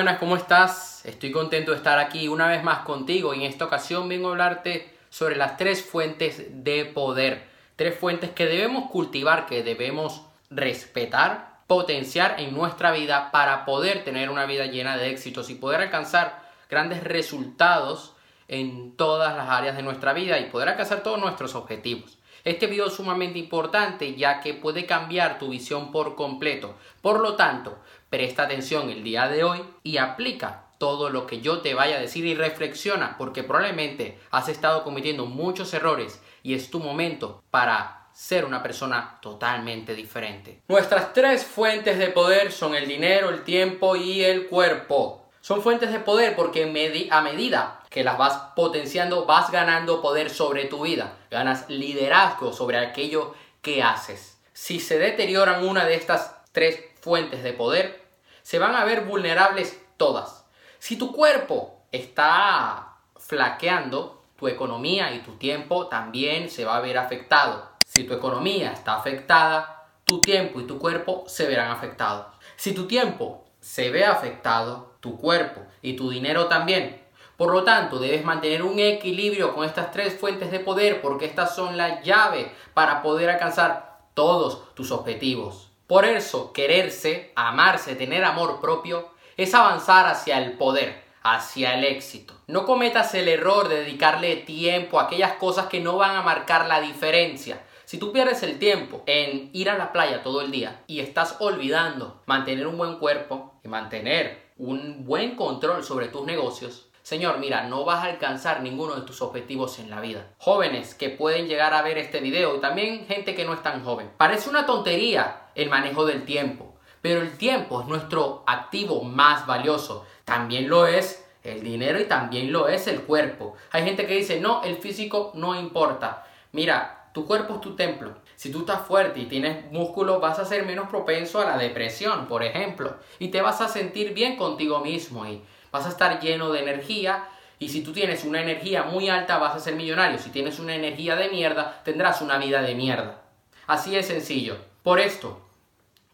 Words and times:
buenas, 0.00 0.18
¿cómo 0.18 0.34
estás? 0.34 1.04
Estoy 1.04 1.30
contento 1.30 1.72
de 1.72 1.76
estar 1.76 1.98
aquí 1.98 2.26
una 2.26 2.48
vez 2.48 2.64
más 2.64 2.78
contigo 2.78 3.34
y 3.34 3.40
en 3.40 3.50
esta 3.50 3.66
ocasión 3.66 4.08
vengo 4.08 4.28
a 4.28 4.30
hablarte 4.30 4.96
sobre 5.10 5.36
las 5.36 5.58
tres 5.58 5.84
fuentes 5.84 6.42
de 6.64 6.86
poder. 6.86 7.46
Tres 7.76 7.98
fuentes 7.98 8.30
que 8.30 8.46
debemos 8.46 8.90
cultivar, 8.90 9.44
que 9.44 9.62
debemos 9.62 10.22
respetar, 10.48 11.60
potenciar 11.66 12.40
en 12.40 12.54
nuestra 12.54 12.92
vida 12.92 13.30
para 13.30 13.66
poder 13.66 14.02
tener 14.02 14.30
una 14.30 14.46
vida 14.46 14.64
llena 14.64 14.96
de 14.96 15.10
éxitos 15.10 15.50
y 15.50 15.56
poder 15.56 15.82
alcanzar 15.82 16.48
grandes 16.70 17.04
resultados 17.04 18.14
en 18.48 18.96
todas 18.96 19.36
las 19.36 19.50
áreas 19.50 19.76
de 19.76 19.82
nuestra 19.82 20.14
vida 20.14 20.38
y 20.38 20.46
poder 20.46 20.70
alcanzar 20.70 21.02
todos 21.02 21.20
nuestros 21.20 21.54
objetivos. 21.54 22.16
Este 22.44 22.66
video 22.66 22.86
es 22.86 22.94
sumamente 22.94 23.38
importante 23.38 24.14
ya 24.14 24.40
que 24.40 24.54
puede 24.54 24.86
cambiar 24.86 25.38
tu 25.38 25.48
visión 25.48 25.92
por 25.92 26.16
completo. 26.16 26.74
Por 27.02 27.20
lo 27.20 27.36
tanto, 27.36 27.78
presta 28.08 28.44
atención 28.44 28.88
el 28.88 29.04
día 29.04 29.28
de 29.28 29.44
hoy 29.44 29.60
y 29.82 29.98
aplica 29.98 30.70
todo 30.78 31.10
lo 31.10 31.26
que 31.26 31.42
yo 31.42 31.60
te 31.60 31.74
vaya 31.74 31.96
a 31.96 32.00
decir 32.00 32.24
y 32.24 32.34
reflexiona 32.34 33.16
porque 33.18 33.42
probablemente 33.42 34.18
has 34.30 34.48
estado 34.48 34.84
cometiendo 34.84 35.26
muchos 35.26 35.74
errores 35.74 36.22
y 36.42 36.54
es 36.54 36.70
tu 36.70 36.80
momento 36.80 37.42
para 37.50 38.08
ser 38.14 38.46
una 38.46 38.62
persona 38.62 39.18
totalmente 39.20 39.94
diferente. 39.94 40.62
Nuestras 40.68 41.12
tres 41.12 41.44
fuentes 41.44 41.98
de 41.98 42.08
poder 42.08 42.52
son 42.52 42.74
el 42.74 42.88
dinero, 42.88 43.28
el 43.28 43.44
tiempo 43.44 43.96
y 43.96 44.24
el 44.24 44.46
cuerpo. 44.46 45.19
Son 45.40 45.62
fuentes 45.62 45.90
de 45.90 46.00
poder 46.00 46.36
porque 46.36 46.64
a 47.10 47.20
medida 47.22 47.80
que 47.88 48.04
las 48.04 48.18
vas 48.18 48.36
potenciando, 48.54 49.24
vas 49.24 49.50
ganando 49.50 50.02
poder 50.02 50.30
sobre 50.30 50.66
tu 50.66 50.82
vida, 50.82 51.16
ganas 51.30 51.68
liderazgo 51.68 52.52
sobre 52.52 52.78
aquello 52.78 53.34
que 53.62 53.82
haces. 53.82 54.38
Si 54.52 54.80
se 54.80 54.98
deterioran 54.98 55.66
una 55.66 55.86
de 55.86 55.94
estas 55.94 56.36
tres 56.52 56.78
fuentes 57.00 57.42
de 57.42 57.54
poder, 57.54 58.04
se 58.42 58.58
van 58.58 58.76
a 58.76 58.84
ver 58.84 59.06
vulnerables 59.06 59.80
todas. 59.96 60.44
Si 60.78 60.96
tu 60.96 61.12
cuerpo 61.12 61.82
está 61.90 62.96
flaqueando, 63.16 64.22
tu 64.36 64.48
economía 64.48 65.12
y 65.14 65.20
tu 65.20 65.36
tiempo 65.36 65.86
también 65.88 66.50
se 66.50 66.64
va 66.64 66.76
a 66.76 66.80
ver 66.80 66.98
afectado. 66.98 67.70
Si 67.86 68.04
tu 68.04 68.14
economía 68.14 68.72
está 68.72 68.96
afectada, 68.96 69.86
tu 70.04 70.20
tiempo 70.20 70.60
y 70.60 70.66
tu 70.66 70.78
cuerpo 70.78 71.24
se 71.26 71.46
verán 71.46 71.70
afectados. 71.70 72.26
Si 72.56 72.72
tu 72.72 72.86
tiempo 72.86 73.44
se 73.60 73.90
ve 73.90 74.04
afectado, 74.04 74.94
tu 75.00 75.16
cuerpo 75.16 75.62
y 75.82 75.94
tu 75.94 76.10
dinero 76.10 76.46
también 76.46 77.00
por 77.40 77.54
lo 77.54 77.64
tanto, 77.64 77.98
debes 77.98 78.22
mantener 78.22 78.62
un 78.62 78.78
equilibrio 78.78 79.54
con 79.54 79.64
estas 79.64 79.92
tres 79.92 80.12
fuentes 80.12 80.50
de 80.50 80.60
poder 80.60 81.00
porque 81.00 81.24
estas 81.24 81.56
son 81.56 81.78
la 81.78 82.02
llave 82.02 82.52
para 82.74 83.00
poder 83.00 83.30
alcanzar 83.30 84.00
todos 84.12 84.74
tus 84.74 84.90
objetivos. 84.90 85.70
Por 85.86 86.04
eso, 86.04 86.52
quererse, 86.52 87.32
amarse, 87.36 87.96
tener 87.96 88.26
amor 88.26 88.60
propio, 88.60 89.08
es 89.38 89.54
avanzar 89.54 90.06
hacia 90.06 90.36
el 90.36 90.58
poder, 90.58 91.02
hacia 91.22 91.72
el 91.72 91.84
éxito. 91.84 92.34
No 92.46 92.66
cometas 92.66 93.14
el 93.14 93.26
error 93.26 93.70
de 93.70 93.76
dedicarle 93.76 94.36
tiempo 94.36 95.00
a 95.00 95.04
aquellas 95.04 95.32
cosas 95.32 95.68
que 95.68 95.80
no 95.80 95.96
van 95.96 96.16
a 96.16 96.22
marcar 96.22 96.66
la 96.66 96.82
diferencia. 96.82 97.62
Si 97.90 97.98
tú 97.98 98.12
pierdes 98.12 98.44
el 98.44 98.60
tiempo 98.60 99.02
en 99.06 99.50
ir 99.52 99.68
a 99.68 99.76
la 99.76 99.90
playa 99.90 100.22
todo 100.22 100.42
el 100.42 100.52
día 100.52 100.84
y 100.86 101.00
estás 101.00 101.38
olvidando 101.40 102.22
mantener 102.26 102.68
un 102.68 102.78
buen 102.78 103.00
cuerpo 103.00 103.54
y 103.64 103.68
mantener 103.68 104.52
un 104.58 105.04
buen 105.04 105.34
control 105.34 105.82
sobre 105.82 106.06
tus 106.06 106.24
negocios, 106.24 106.86
Señor, 107.02 107.40
mira, 107.40 107.64
no 107.64 107.84
vas 107.84 108.04
a 108.04 108.10
alcanzar 108.10 108.62
ninguno 108.62 108.94
de 108.94 109.02
tus 109.02 109.20
objetivos 109.22 109.80
en 109.80 109.90
la 109.90 110.00
vida. 110.00 110.28
Jóvenes 110.38 110.94
que 110.94 111.08
pueden 111.08 111.48
llegar 111.48 111.74
a 111.74 111.82
ver 111.82 111.98
este 111.98 112.20
video 112.20 112.54
y 112.54 112.60
también 112.60 113.06
gente 113.08 113.34
que 113.34 113.44
no 113.44 113.54
es 113.54 113.62
tan 113.64 113.82
joven. 113.82 114.08
Parece 114.16 114.50
una 114.50 114.66
tontería 114.66 115.48
el 115.56 115.68
manejo 115.68 116.06
del 116.06 116.24
tiempo, 116.24 116.76
pero 117.02 117.20
el 117.20 117.36
tiempo 117.38 117.80
es 117.80 117.88
nuestro 117.88 118.44
activo 118.46 119.02
más 119.02 119.48
valioso. 119.48 120.06
También 120.24 120.68
lo 120.68 120.86
es 120.86 121.26
el 121.42 121.64
dinero 121.64 121.98
y 121.98 122.04
también 122.04 122.52
lo 122.52 122.68
es 122.68 122.86
el 122.86 123.02
cuerpo. 123.02 123.56
Hay 123.72 123.82
gente 123.82 124.06
que 124.06 124.14
dice, 124.14 124.38
no, 124.38 124.62
el 124.62 124.76
físico 124.76 125.32
no 125.34 125.58
importa. 125.58 126.24
Mira, 126.52 126.99
tu 127.12 127.26
cuerpo 127.26 127.54
es 127.54 127.60
tu 127.60 127.76
templo. 127.76 128.14
Si 128.36 128.50
tú 128.50 128.60
estás 128.60 128.86
fuerte 128.86 129.20
y 129.20 129.26
tienes 129.26 129.70
músculo, 129.72 130.20
vas 130.20 130.38
a 130.38 130.44
ser 130.44 130.64
menos 130.64 130.88
propenso 130.88 131.40
a 131.40 131.44
la 131.44 131.58
depresión, 131.58 132.26
por 132.26 132.42
ejemplo. 132.42 132.96
Y 133.18 133.28
te 133.28 133.42
vas 133.42 133.60
a 133.60 133.68
sentir 133.68 134.14
bien 134.14 134.36
contigo 134.36 134.80
mismo. 134.80 135.26
Y 135.26 135.42
vas 135.72 135.86
a 135.86 135.90
estar 135.90 136.20
lleno 136.20 136.50
de 136.50 136.60
energía 136.60 137.28
y 137.60 137.68
si 137.68 137.82
tú 137.82 137.92
tienes 137.92 138.24
una 138.24 138.40
energía 138.40 138.84
muy 138.84 139.10
alta 139.10 139.36
vas 139.36 139.54
a 139.54 139.60
ser 139.60 139.76
millonario. 139.76 140.18
Si 140.18 140.30
tienes 140.30 140.58
una 140.58 140.74
energía 140.74 141.14
de 141.14 141.28
mierda, 141.28 141.82
tendrás 141.84 142.22
una 142.22 142.38
vida 142.38 142.62
de 142.62 142.74
mierda. 142.74 143.22
Así 143.66 143.94
es 143.94 144.06
sencillo. 144.06 144.56
Por 144.82 144.98
esto, 144.98 145.42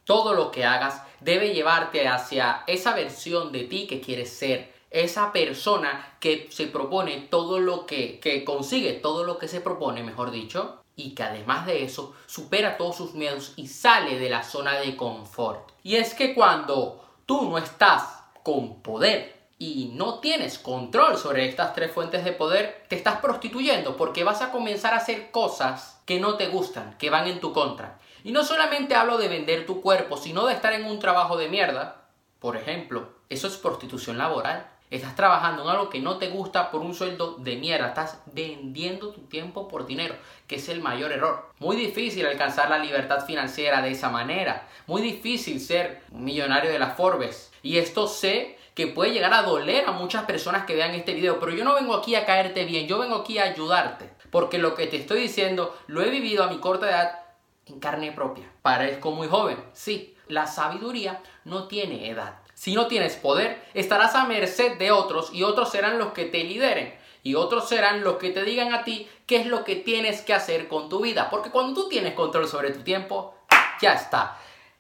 todo 0.05 0.35
lo 0.35 0.51
que 0.51 0.65
hagas 0.65 1.03
debe 1.21 1.55
llevarte 1.55 2.09
hacia 2.09 2.65
esa 2.67 2.95
versión 2.95 3.53
de 3.53 3.63
ti 3.63 3.87
que 3.87 4.01
quieres 4.01 4.37
ser. 4.37 4.75
Esa 4.91 5.33
persona 5.33 6.17
que 6.19 6.49
se 6.51 6.67
propone 6.67 7.29
todo 7.31 7.61
lo 7.61 7.87
que, 7.87 8.19
que 8.19 8.45
consigue, 8.45 8.95
todo 8.95 9.23
lo 9.23 9.39
que 9.39 9.47
se 9.47 9.61
propone, 9.61 10.03
mejor 10.03 10.33
dicho, 10.33 10.83
y 10.97 11.15
que 11.15 11.23
además 11.23 11.67
de 11.67 11.85
eso 11.85 12.15
supera 12.27 12.77
todos 12.77 12.97
sus 12.97 13.15
miedos 13.15 13.53
y 13.57 13.69
sale 13.69 14.19
de 14.19 14.31
la 14.31 14.43
zona 14.43 14.75
de 14.81 14.97
confort. 14.97 15.71
Y 15.83 15.97
es 15.97 16.15
que 16.15 16.35
cuando 16.35 17.05
tú 17.27 17.49
no 17.49 17.59
estás 17.59 18.25
con 18.43 18.83
poder, 18.83 19.37
y 19.59 19.93
no 19.95 20.19
tienes 20.19 20.59
control 20.59 21.17
sobre 21.17 21.49
estas 21.49 21.75
tres 21.75 21.91
fuentes 21.91 22.25
de 22.25 22.33
poder, 22.33 22.85
te 22.89 22.97
estás 22.97 23.21
prostituyendo 23.21 23.97
porque 23.97 24.25
vas 24.25 24.43
a 24.43 24.53
comenzar 24.53 24.93
a 24.93 24.99
hacer 24.99 25.31
cosas 25.31 26.01
que 26.05 26.21
no 26.21 26.37
te 26.37 26.49
gustan, 26.49 26.97
que 26.99 27.11
van 27.11 27.27
en 27.27 27.41
tu 27.41 27.53
contra. 27.53 27.99
Y 28.23 28.33
no 28.33 28.45
solamente 28.45 28.95
hablo 28.95 29.19
de 29.19 29.29
vender 29.29 29.65
tu 29.67 29.81
cuerpo, 29.81 30.17
sino 30.17 30.47
de 30.47 30.53
estar 30.53 30.73
en 30.73 30.85
un 30.85 30.99
trabajo 30.99 31.37
de 31.37 31.49
mierda. 31.49 32.03
Por 32.39 32.57
ejemplo, 32.57 33.09
eso 33.31 33.47
es 33.47 33.57
prostitución 33.57 34.19
laboral. 34.19 34.69
Estás 34.91 35.17
trabajando 35.17 35.65
en 35.65 35.69
algo 35.69 35.91
que 35.91 36.01
no 36.01 36.19
te 36.19 36.29
gusta 36.29 36.71
por 36.71 36.81
un 36.81 36.95
sueldo 36.95 37.37
de 37.39 37.57
mierda. 37.57 37.89
Estás 37.89 38.23
vendiendo 38.27 39.11
tu 39.11 39.23
tiempo 39.23 39.67
por 39.67 39.87
dinero, 39.87 40.15
que 40.47 40.57
es 40.57 40.69
el 40.69 40.81
mayor 40.81 41.11
error. 41.11 41.51
Muy 41.59 41.77
difícil 41.77 42.25
alcanzar 42.25 42.71
la 42.71 42.79
libertad 42.79 43.25
financiera 43.27 43.83
de 43.83 43.91
esa 43.91 44.11
manera. 44.11 44.69
Muy 44.87 45.03
difícil 45.03 45.61
ser 45.61 46.03
millonario 46.13 46.71
de 46.71 46.79
la 46.79 46.91
Forbes. 46.91 47.53
Y 47.63 47.79
esto 47.79 48.07
sé 48.07 48.57
que 48.77 48.87
puede 48.87 49.13
llegar 49.13 49.33
a 49.33 49.43
doler 49.43 49.87
a 49.87 49.93
muchas 49.93 50.25
personas 50.25 50.67
que 50.67 50.77
vean 50.77 50.95
este 50.95 51.15
video, 51.15 51.41
pero 51.41 51.51
yo 51.51 51.65
no 51.65 51.75
vengo 51.75 51.95
aquí 51.95 52.15
a 52.15 52.27
caerte 52.27 52.67
bien, 52.67 52.87
yo 52.87 52.99
vengo 52.99 53.17
aquí 53.17 53.39
a 53.39 53.45
ayudarte, 53.45 54.11
porque 54.31 54.59
lo 54.59 54.75
que 54.75 54.87
te 54.87 54.99
estoy 54.99 55.23
diciendo 55.23 55.75
lo 55.87 56.03
he 56.03 56.11
vivido 56.11 56.45
a 56.45 56.49
mi 56.49 56.59
corta 56.59 56.91
edad 56.91 57.21
en 57.65 57.81
carne 57.81 58.13
propia. 58.13 58.53
Parezco 58.61 59.13
muy 59.13 59.29
joven, 59.29 59.57
sí, 59.73 60.15
la 60.29 60.47
sabiduría 60.47 61.23
no 61.45 61.69
tiene 61.69 62.11
edad. 62.11 62.41
Si 62.57 62.75
no 62.75 62.89
tienes 62.89 63.15
poder, 63.15 63.63
estarás 63.75 64.17
a 64.17 64.25
merced 64.25 64.77
de 64.79 64.91
otros 64.91 65.33
y 65.33 65.45
otros 65.45 65.71
serán 65.71 65.99
los 65.99 66.13
que 66.13 66.25
te 66.25 66.43
lideren. 66.43 66.99
Y 67.23 67.37
otros 67.37 67.69
serán 67.69 68.03
los 68.03 68.17
que 68.17 68.31
te 68.31 68.43
digan 68.43 68.75
a 68.75 68.83
ti 68.83 69.09
qué 69.27 69.37
es 69.37 69.47
lo 69.47 69.63
que 69.63 69.77
tienes 69.77 70.23
que 70.23 70.35
hacer 70.35 70.67
con 70.67 70.89
tu 70.89 71.01
vida. 71.01 71.31
Porque 71.31 71.51
cuando 71.51 71.75
tú 71.75 71.89
tienes 71.89 72.15
control 72.15 72.49
sobre 72.49 72.73
tu 72.73 72.83
tiempo, 72.83 73.37
ya 73.81 73.93
está. 73.93 74.37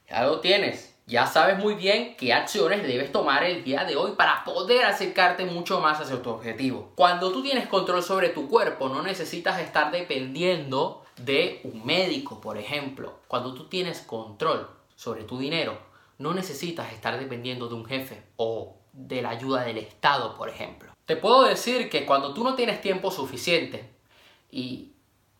Ya 0.08 0.24
lo 0.24 0.40
tienes 0.40 0.96
ya 1.08 1.24
sabes 1.26 1.58
muy 1.58 1.74
bien 1.74 2.16
qué 2.16 2.32
acciones 2.32 2.82
debes 2.82 3.12
tomar 3.12 3.44
el 3.44 3.62
día 3.62 3.84
de 3.84 3.94
hoy 3.94 4.12
para 4.16 4.42
poder 4.44 4.84
acercarte 4.84 5.44
mucho 5.44 5.80
más 5.80 6.00
hacia 6.00 6.20
tu 6.20 6.30
objetivo. 6.30 6.90
Cuando 6.96 7.30
tú 7.30 7.44
tienes 7.44 7.68
control 7.68 8.02
sobre 8.02 8.30
tu 8.30 8.48
cuerpo, 8.48 8.88
no 8.88 9.02
necesitas 9.02 9.60
estar 9.60 9.92
dependiendo 9.92 11.04
de 11.16 11.60
un 11.62 11.86
médico, 11.86 12.40
por 12.40 12.58
ejemplo. 12.58 13.20
Cuando 13.28 13.54
tú 13.54 13.68
tienes 13.68 14.00
control 14.00 14.68
sobre 14.96 15.22
tu 15.22 15.38
dinero, 15.38 15.78
no 16.18 16.34
necesitas 16.34 16.92
estar 16.92 17.18
dependiendo 17.18 17.68
de 17.68 17.74
un 17.74 17.84
jefe 17.84 18.22
o 18.36 18.76
de 18.92 19.22
la 19.22 19.30
ayuda 19.30 19.64
del 19.64 19.78
Estado, 19.78 20.34
por 20.36 20.48
ejemplo. 20.48 20.92
Te 21.04 21.16
puedo 21.16 21.44
decir 21.44 21.90
que 21.90 22.06
cuando 22.06 22.32
tú 22.34 22.42
no 22.42 22.54
tienes 22.54 22.80
tiempo 22.80 23.10
suficiente, 23.10 23.90
y 24.50 24.92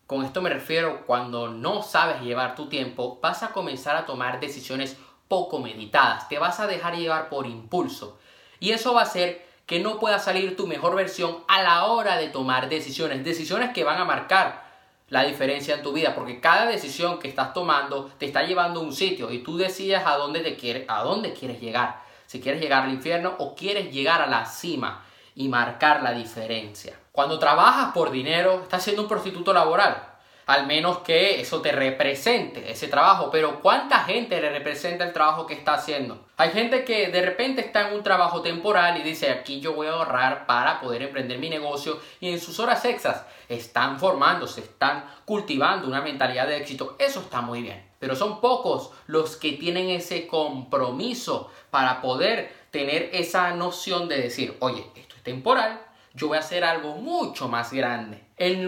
con 0.07 0.25
esto 0.25 0.43
me 0.43 0.51
refiero 0.51 1.05
cuando 1.07 1.49
no 1.49 1.83
sabes 1.83 2.21
llevar 2.21 2.55
tu 2.55 2.69
tiempo, 2.69 3.19
vas 3.23 3.43
a 3.43 3.49
comenzar 3.49 3.97
a 3.97 4.07
tomar 4.07 4.41
decisiones 4.41 4.97
poco 5.27 5.59
meditadas, 5.59 6.29
te 6.29 6.39
vas 6.39 6.61
a 6.61 6.67
dejar 6.67 6.97
llevar 6.97 7.29
por 7.29 7.47
impulso. 7.47 8.19
Y 8.61 8.71
eso 8.71 8.95
va 8.95 9.01
a 9.01 9.05
hacer 9.05 9.45
que 9.67 9.81
no 9.81 9.99
pueda 9.99 10.19
salir 10.19 10.57
tu 10.57 10.67
mejor 10.67 10.95
versión 10.95 11.39
a 11.49 11.63
la 11.63 11.87
hora 11.87 12.17
de 12.17 12.29
tomar 12.29 12.69
decisiones, 12.69 13.25
decisiones 13.25 13.71
que 13.73 13.83
van 13.83 13.99
a 13.99 14.05
marcar 14.05 14.66
la 15.09 15.25
diferencia 15.25 15.75
en 15.75 15.83
tu 15.83 15.93
vida, 15.93 16.15
porque 16.15 16.41
cada 16.41 16.67
decisión 16.67 17.19
que 17.19 17.29
estás 17.29 17.53
tomando 17.53 18.11
te 18.19 18.27
está 18.27 18.43
llevando 18.43 18.81
a 18.81 18.83
un 18.83 18.93
sitio 18.93 19.31
y 19.31 19.39
tú 19.39 19.57
decides 19.57 20.03
a 20.05 20.17
dónde 20.17 20.41
te 20.41 20.57
quieres, 20.57 20.85
a 20.89 21.03
dónde 21.03 21.33
quieres 21.33 21.61
llegar, 21.61 22.03
si 22.27 22.41
quieres 22.41 22.61
llegar 22.61 22.85
al 22.85 22.93
infierno 22.93 23.35
o 23.39 23.55
quieres 23.55 23.93
llegar 23.93 24.21
a 24.21 24.27
la 24.27 24.45
cima 24.47 25.05
y 25.35 25.49
marcar 25.49 26.03
la 26.03 26.13
diferencia. 26.13 26.99
Cuando 27.13 27.39
trabajas 27.39 27.93
por 27.93 28.11
dinero, 28.11 28.63
estás 28.63 28.83
siendo 28.83 29.03
un 29.03 29.09
prostituto 29.09 29.53
laboral 29.53 30.06
al 30.47 30.67
menos 30.67 30.99
que 30.99 31.41
eso 31.41 31.61
te 31.61 31.73
represente 31.73 32.71
ese 32.71 32.87
trabajo. 32.87 33.31
Pero 33.31 33.61
¿cuánta 33.61 34.05
gente 34.05 34.41
le 34.41 34.51
representa 34.51 35.05
el 35.05 35.13
trabajo 35.13 35.45
que 35.45 35.55
está 35.55 35.75
haciendo? 35.75 36.25
Hay 36.37 36.51
gente 36.51 36.85
que 36.85 37.09
de 37.09 37.23
repente 37.23 37.61
está 37.61 37.89
en 37.89 37.97
un 37.97 38.05
trabajo 38.05 38.43
temporal 38.43 38.97
y 38.97 39.03
dice, 39.03 39.31
aquí 39.31 39.61
yo 39.61 39.75
voy 39.75 39.89
a 39.89 39.93
ahorrar 39.93 40.47
para 40.47 40.81
poder 40.81 41.03
emprender 41.03 41.39
mi 41.39 41.51
negocio 41.51 41.99
y 42.21 42.31
en 42.31 42.41
sus 42.41 42.61
horas 42.61 42.85
extras 42.85 43.25
están 43.49 43.99
formándose, 43.99 44.61
están 44.61 45.05
cultivando 45.25 45.89
una 45.89 46.01
mentalidad 46.01 46.47
de 46.47 46.59
éxito. 46.59 46.95
Eso 46.99 47.21
está 47.21 47.41
muy 47.41 47.63
bien. 47.63 47.85
Pero 47.99 48.15
son 48.15 48.41
pocos 48.41 48.91
los 49.07 49.37
que 49.37 49.53
tienen 49.53 49.91
ese 49.91 50.29
compromiso 50.29 51.51
para 51.71 52.01
poder 52.01 52.55
tener 52.71 53.11
esa 53.13 53.51
noción 53.53 54.09
de 54.09 54.21
decir, 54.21 54.57
oye, 54.61 54.87
esto 54.95 55.17
es 55.17 55.23
temporal, 55.23 55.81
yo 56.15 56.29
voy 56.29 56.37
a 56.37 56.41
hacer 56.41 56.63
algo 56.63 56.95
mucho 56.97 57.49
más 57.49 57.73
grande. 57.73 58.23
El 58.37 58.65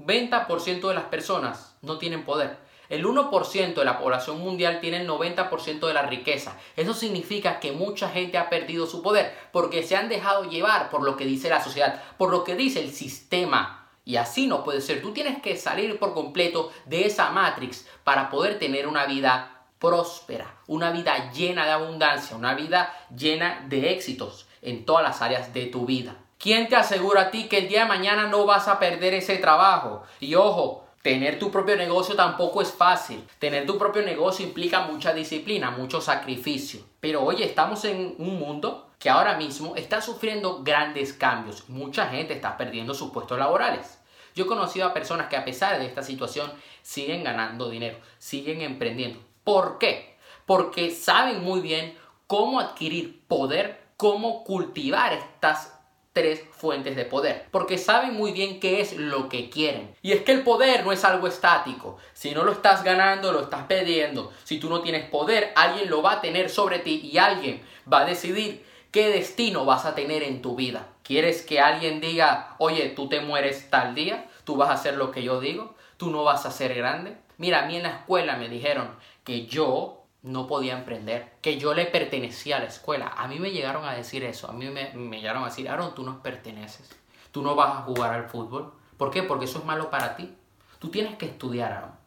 90% 0.00 0.88
de 0.88 0.94
las 0.94 1.04
personas 1.04 1.76
no 1.82 1.98
tienen 1.98 2.24
poder. 2.24 2.58
El 2.88 3.04
1% 3.06 3.74
de 3.74 3.84
la 3.84 4.00
población 4.00 4.40
mundial 4.40 4.80
tiene 4.80 5.02
el 5.02 5.08
90% 5.08 5.86
de 5.86 5.94
la 5.94 6.02
riqueza. 6.02 6.56
Eso 6.76 6.92
significa 6.92 7.60
que 7.60 7.70
mucha 7.70 8.08
gente 8.08 8.36
ha 8.36 8.50
perdido 8.50 8.86
su 8.86 9.00
poder 9.00 9.32
porque 9.52 9.84
se 9.84 9.94
han 9.96 10.08
dejado 10.08 10.44
llevar 10.44 10.90
por 10.90 11.04
lo 11.04 11.16
que 11.16 11.24
dice 11.24 11.48
la 11.48 11.62
sociedad, 11.62 12.02
por 12.18 12.30
lo 12.32 12.42
que 12.42 12.56
dice 12.56 12.80
el 12.80 12.90
sistema. 12.90 13.88
Y 14.04 14.16
así 14.16 14.48
no 14.48 14.64
puede 14.64 14.80
ser. 14.80 15.02
Tú 15.02 15.12
tienes 15.12 15.40
que 15.40 15.56
salir 15.56 16.00
por 16.00 16.14
completo 16.14 16.72
de 16.86 17.06
esa 17.06 17.30
matrix 17.30 17.86
para 18.02 18.28
poder 18.28 18.58
tener 18.58 18.88
una 18.88 19.06
vida 19.06 19.66
próspera, 19.78 20.56
una 20.66 20.90
vida 20.90 21.30
llena 21.30 21.64
de 21.64 21.72
abundancia, 21.72 22.36
una 22.36 22.54
vida 22.54 22.92
llena 23.16 23.64
de 23.68 23.92
éxitos 23.92 24.48
en 24.62 24.84
todas 24.84 25.04
las 25.04 25.22
áreas 25.22 25.54
de 25.54 25.66
tu 25.66 25.86
vida. 25.86 26.16
¿Quién 26.40 26.70
te 26.70 26.76
asegura 26.76 27.20
a 27.20 27.30
ti 27.30 27.48
que 27.48 27.58
el 27.58 27.68
día 27.68 27.82
de 27.82 27.88
mañana 27.88 28.26
no 28.26 28.46
vas 28.46 28.66
a 28.66 28.78
perder 28.78 29.12
ese 29.12 29.36
trabajo? 29.36 30.04
Y 30.20 30.34
ojo, 30.34 30.86
Tener 31.02 31.38
tu 31.38 31.50
propio 31.50 31.76
negocio 31.76 32.14
tampoco 32.14 32.60
es 32.60 32.70
fácil. 32.72 33.26
Tener 33.38 33.64
tu 33.64 33.78
propio 33.78 34.02
negocio 34.02 34.44
implica 34.44 34.82
mucha 34.82 35.14
disciplina, 35.14 35.70
mucho 35.70 35.98
sacrificio. 36.02 36.80
Pero 37.00 37.24
oye, 37.24 37.42
estamos 37.46 37.86
en 37.86 38.16
un 38.18 38.38
mundo 38.38 38.90
que 38.98 39.08
ahora 39.08 39.38
mismo 39.38 39.76
está 39.76 40.02
sufriendo 40.02 40.62
grandes 40.62 41.14
cambios. 41.14 41.70
Mucha 41.70 42.08
gente 42.08 42.34
está 42.34 42.58
perdiendo 42.58 42.92
sus 42.92 43.12
puestos 43.12 43.38
laborales. 43.38 43.98
Yo 44.34 44.44
he 44.44 44.46
conocido 44.46 44.86
a 44.86 44.92
personas 44.92 45.28
que 45.28 45.38
a 45.38 45.44
pesar 45.46 45.78
de 45.78 45.86
esta 45.86 46.02
situación 46.02 46.52
siguen 46.82 47.24
ganando 47.24 47.70
dinero, 47.70 47.96
siguen 48.18 48.60
emprendiendo. 48.60 49.20
¿Por 49.42 49.78
qué? 49.78 50.18
Porque 50.44 50.90
saben 50.90 51.42
muy 51.42 51.60
bien 51.60 51.96
cómo 52.26 52.60
adquirir 52.60 53.26
poder, 53.26 53.86
cómo 53.96 54.44
cultivar 54.44 55.14
estas 55.14 55.79
tres 56.12 56.42
fuentes 56.50 56.96
de 56.96 57.04
poder, 57.04 57.46
porque 57.50 57.78
saben 57.78 58.14
muy 58.14 58.32
bien 58.32 58.58
qué 58.58 58.80
es 58.80 58.96
lo 58.96 59.28
que 59.28 59.48
quieren. 59.48 59.94
Y 60.02 60.12
es 60.12 60.22
que 60.22 60.32
el 60.32 60.42
poder 60.42 60.84
no 60.84 60.92
es 60.92 61.04
algo 61.04 61.26
estático. 61.26 61.98
Si 62.14 62.32
no 62.32 62.44
lo 62.44 62.52
estás 62.52 62.82
ganando, 62.82 63.32
lo 63.32 63.42
estás 63.42 63.64
perdiendo. 63.66 64.32
Si 64.44 64.58
tú 64.58 64.68
no 64.68 64.80
tienes 64.80 65.08
poder, 65.08 65.52
alguien 65.54 65.88
lo 65.88 66.02
va 66.02 66.14
a 66.14 66.20
tener 66.20 66.50
sobre 66.50 66.80
ti 66.80 67.00
y 67.02 67.18
alguien 67.18 67.62
va 67.90 68.00
a 68.00 68.06
decidir 68.06 68.64
qué 68.90 69.08
destino 69.08 69.64
vas 69.64 69.84
a 69.84 69.94
tener 69.94 70.22
en 70.22 70.42
tu 70.42 70.56
vida. 70.56 70.88
¿Quieres 71.04 71.42
que 71.42 71.60
alguien 71.60 72.00
diga, 72.00 72.54
oye, 72.58 72.88
tú 72.90 73.08
te 73.08 73.20
mueres 73.20 73.70
tal 73.70 73.94
día? 73.94 74.28
¿Tú 74.44 74.56
vas 74.56 74.70
a 74.70 74.74
hacer 74.74 74.94
lo 74.96 75.10
que 75.12 75.22
yo 75.22 75.40
digo? 75.40 75.74
¿Tú 75.96 76.10
no 76.10 76.24
vas 76.24 76.46
a 76.46 76.50
ser 76.50 76.74
grande? 76.74 77.16
Mira, 77.36 77.62
a 77.62 77.66
mí 77.66 77.76
en 77.76 77.84
la 77.84 77.90
escuela 77.90 78.36
me 78.36 78.48
dijeron 78.48 78.96
que 79.24 79.46
yo 79.46 79.99
no 80.22 80.46
podía 80.46 80.76
emprender, 80.76 81.32
que 81.40 81.58
yo 81.58 81.74
le 81.74 81.86
pertenecía 81.86 82.56
a 82.56 82.60
la 82.60 82.66
escuela. 82.66 83.12
A 83.16 83.26
mí 83.26 83.38
me 83.38 83.50
llegaron 83.50 83.84
a 83.84 83.94
decir 83.94 84.24
eso, 84.24 84.48
a 84.48 84.52
mí 84.52 84.66
me, 84.68 84.92
llegaron 85.18 85.42
a 85.42 85.46
decir, 85.46 85.68
Aaron, 85.68 85.94
tú 85.94 86.02
no 86.02 86.22
perteneces, 86.22 86.90
tú 87.32 87.42
no 87.42 87.54
vas 87.54 87.76
a 87.76 87.82
jugar 87.82 88.12
al 88.12 88.28
fútbol. 88.28 88.72
¿Por 88.96 89.10
qué? 89.10 89.22
Porque 89.22 89.46
eso 89.46 89.58
es 89.58 89.64
malo 89.64 89.90
para 89.90 90.16
ti. 90.16 90.34
Tú 90.78 90.90
tienes 90.90 91.16
que 91.16 91.26
estudiar, 91.26 91.72
Aaron. 91.72 92.00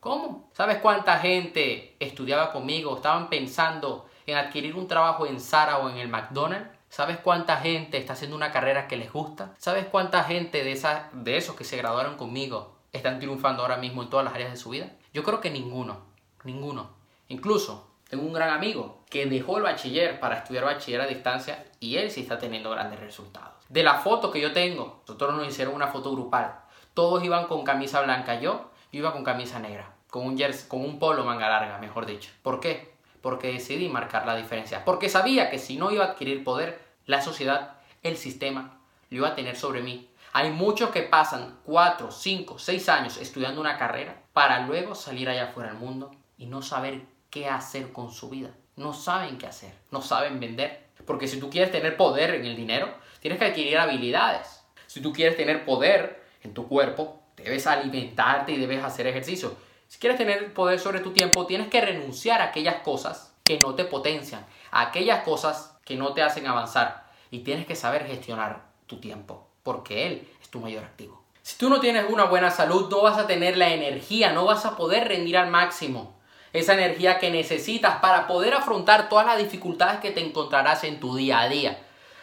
¿Cómo? 0.00 0.50
¿Sabes 0.54 0.78
cuánta 0.78 1.18
gente 1.18 1.94
estudiaba 2.00 2.52
conmigo? 2.52 2.96
Estaban 2.96 3.28
pensando 3.28 4.08
en 4.26 4.36
adquirir 4.36 4.74
un 4.74 4.88
trabajo 4.88 5.26
en 5.26 5.40
Zara 5.40 5.78
o 5.78 5.90
en 5.90 5.98
el 5.98 6.08
McDonald's. 6.08 6.70
¿Sabes 6.88 7.18
cuánta 7.18 7.58
gente 7.58 7.98
está 7.98 8.14
haciendo 8.14 8.34
una 8.34 8.50
carrera 8.50 8.88
que 8.88 8.96
les 8.96 9.12
gusta? 9.12 9.54
¿Sabes 9.58 9.86
cuánta 9.86 10.24
gente 10.24 10.64
de, 10.64 10.72
esa, 10.72 11.10
de 11.12 11.36
esos 11.36 11.54
que 11.54 11.64
se 11.64 11.76
graduaron 11.76 12.16
conmigo 12.16 12.74
están 12.92 13.20
triunfando 13.20 13.62
ahora 13.62 13.76
mismo 13.76 14.02
en 14.02 14.10
todas 14.10 14.24
las 14.24 14.34
áreas 14.34 14.50
de 14.50 14.56
su 14.56 14.70
vida? 14.70 14.90
Yo 15.12 15.22
creo 15.22 15.40
que 15.40 15.50
ninguno, 15.50 16.00
ninguno. 16.42 16.99
Incluso 17.30 17.86
tengo 18.08 18.24
un 18.24 18.32
gran 18.32 18.50
amigo 18.50 19.04
que 19.08 19.24
dejó 19.26 19.56
el 19.56 19.62
bachiller 19.62 20.18
para 20.18 20.38
estudiar 20.38 20.64
bachiller 20.64 21.00
a 21.00 21.06
distancia 21.06 21.64
y 21.78 21.96
él 21.96 22.10
sí 22.10 22.22
está 22.22 22.38
teniendo 22.40 22.70
grandes 22.70 22.98
resultados. 22.98 23.54
De 23.68 23.84
la 23.84 23.94
foto 23.94 24.32
que 24.32 24.40
yo 24.40 24.52
tengo, 24.52 25.02
nosotros 25.06 25.36
nos 25.36 25.46
hicieron 25.46 25.76
una 25.76 25.86
foto 25.86 26.10
grupal. 26.10 26.58
Todos 26.92 27.22
iban 27.22 27.46
con 27.46 27.62
camisa 27.62 28.00
blanca, 28.02 28.40
yo, 28.40 28.72
yo 28.90 28.98
iba 28.98 29.12
con 29.12 29.22
camisa 29.22 29.60
negra, 29.60 29.94
con 30.10 30.26
un 30.26 30.36
jersey, 30.36 30.66
con 30.68 30.80
un 30.80 30.98
polo 30.98 31.24
manga 31.24 31.48
larga, 31.48 31.78
mejor 31.78 32.04
dicho. 32.04 32.32
¿Por 32.42 32.58
qué? 32.58 32.94
Porque 33.22 33.52
decidí 33.52 33.88
marcar 33.88 34.26
la 34.26 34.34
diferencia. 34.34 34.84
Porque 34.84 35.08
sabía 35.08 35.50
que 35.50 35.60
si 35.60 35.76
no 35.76 35.92
iba 35.92 36.04
a 36.04 36.08
adquirir 36.08 36.42
poder, 36.42 36.82
la 37.06 37.22
sociedad, 37.22 37.76
el 38.02 38.16
sistema, 38.16 38.80
lo 39.08 39.18
iba 39.18 39.28
a 39.28 39.34
tener 39.36 39.54
sobre 39.56 39.82
mí. 39.82 40.10
Hay 40.32 40.50
muchos 40.50 40.90
que 40.90 41.02
pasan 41.02 41.60
4, 41.62 42.10
5, 42.10 42.58
6 42.58 42.88
años 42.88 43.18
estudiando 43.18 43.60
una 43.60 43.78
carrera 43.78 44.20
para 44.32 44.66
luego 44.66 44.96
salir 44.96 45.28
allá 45.28 45.44
afuera 45.44 45.70
al 45.70 45.76
mundo 45.76 46.10
y 46.36 46.46
no 46.46 46.60
saber 46.60 47.02
qué 47.30 47.48
hacer 47.48 47.92
con 47.92 48.12
su 48.12 48.28
vida. 48.28 48.50
No 48.76 48.92
saben 48.92 49.38
qué 49.38 49.46
hacer, 49.46 49.72
no 49.90 50.02
saben 50.02 50.40
vender. 50.40 50.90
Porque 51.06 51.28
si 51.28 51.40
tú 51.40 51.50
quieres 51.50 51.70
tener 51.72 51.96
poder 51.96 52.34
en 52.34 52.44
el 52.44 52.56
dinero, 52.56 52.92
tienes 53.20 53.38
que 53.38 53.46
adquirir 53.46 53.78
habilidades. 53.78 54.62
Si 54.86 55.00
tú 55.00 55.12
quieres 55.12 55.36
tener 55.36 55.64
poder 55.64 56.22
en 56.42 56.54
tu 56.54 56.68
cuerpo, 56.68 57.22
debes 57.36 57.66
alimentarte 57.66 58.52
y 58.52 58.58
debes 58.58 58.82
hacer 58.84 59.06
ejercicio. 59.06 59.54
Si 59.88 59.98
quieres 59.98 60.18
tener 60.18 60.52
poder 60.52 60.78
sobre 60.78 61.00
tu 61.00 61.12
tiempo, 61.12 61.46
tienes 61.46 61.68
que 61.68 61.80
renunciar 61.80 62.40
a 62.40 62.46
aquellas 62.46 62.76
cosas 62.82 63.34
que 63.44 63.58
no 63.58 63.74
te 63.74 63.84
potencian, 63.84 64.46
a 64.70 64.82
aquellas 64.82 65.24
cosas 65.24 65.78
que 65.84 65.96
no 65.96 66.12
te 66.12 66.22
hacen 66.22 66.46
avanzar. 66.46 67.10
Y 67.30 67.40
tienes 67.40 67.66
que 67.66 67.76
saber 67.76 68.06
gestionar 68.06 68.62
tu 68.86 69.00
tiempo, 69.00 69.48
porque 69.62 70.06
él 70.06 70.28
es 70.40 70.48
tu 70.48 70.60
mayor 70.60 70.84
activo. 70.84 71.22
Si 71.42 71.56
tú 71.56 71.68
no 71.68 71.80
tienes 71.80 72.08
una 72.08 72.24
buena 72.24 72.50
salud, 72.50 72.88
no 72.90 73.02
vas 73.02 73.18
a 73.18 73.26
tener 73.26 73.56
la 73.56 73.70
energía, 73.70 74.32
no 74.32 74.44
vas 74.44 74.64
a 74.66 74.76
poder 74.76 75.08
rendir 75.08 75.36
al 75.36 75.50
máximo 75.50 76.19
esa 76.52 76.74
energía 76.74 77.18
que 77.18 77.30
necesitas 77.30 77.96
para 78.00 78.26
poder 78.26 78.54
afrontar 78.54 79.08
todas 79.08 79.26
las 79.26 79.38
dificultades 79.38 80.00
que 80.00 80.10
te 80.10 80.20
encontrarás 80.20 80.84
en 80.84 81.00
tu 81.00 81.14
día 81.16 81.40
a 81.40 81.48
día. 81.48 81.78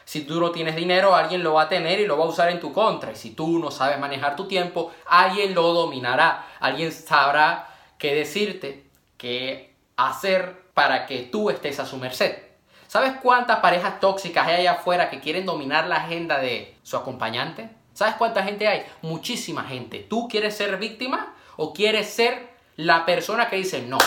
Si 0.06 0.22
tú 0.22 0.40
no 0.40 0.52
tienes 0.52 0.76
dinero, 0.76 1.16
alguien 1.16 1.44
lo 1.44 1.56
va 1.56 1.64
a 1.64 1.70
tener 1.70 2.00
y 2.00 2.08
lo 2.08 2.18
va 2.18 2.24
a 2.26 2.30
usar 2.30 2.50
en 2.50 2.62
tu 2.62 2.72
contra. 2.72 3.12
Y 3.12 3.16
si 3.16 3.32
tú 3.32 3.60
no 3.60 3.72
sabes 3.72 4.00
manejar 4.00 4.38
tu 4.38 4.48
tiempo, 4.48 4.92
alguien 5.06 5.54
lo 5.54 5.74
dominará. 5.74 6.48
Alguien 6.62 6.94
sabrá 6.94 7.68
qué 7.98 8.16
decirte, 8.16 8.86
qué 9.18 9.76
hacer 9.98 10.64
para 10.74 11.06
que 11.06 11.24
tú 11.24 11.50
estés 11.50 11.80
a 11.80 11.86
su 11.86 11.98
merced. 11.98 12.38
¿Sabes 12.88 13.16
cuántas 13.22 13.60
parejas 13.60 14.00
tóxicas 14.00 14.48
hay 14.48 14.62
allá 14.62 14.74
afuera 14.74 15.10
que 15.10 15.20
quieren 15.20 15.46
dominar 15.46 15.88
la 15.88 15.98
agenda 15.98 16.40
de 16.40 16.78
su 16.84 16.96
acompañante? 16.96 17.70
¿Sabes 17.94 18.16
cuánta 18.16 18.44
gente 18.44 18.68
hay? 18.68 18.86
Muchísima 19.02 19.64
gente. 19.66 20.06
¿Tú 20.08 20.30
quieres 20.30 20.56
ser 20.56 20.78
víctima 20.78 21.36
o 21.58 21.74
quieres 21.74 22.10
ser 22.10 22.57
la 22.78 23.06
persona 23.06 23.50
que 23.50 23.58
dice, 23.58 23.82
no, 23.82 23.98